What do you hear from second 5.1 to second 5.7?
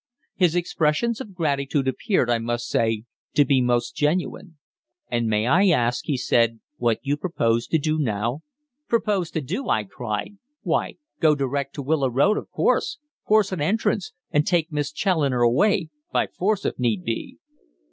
"And may I